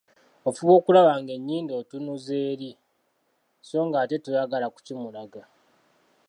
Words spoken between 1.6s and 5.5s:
otunuza eri, so ng'ate toyagala kukimulaga.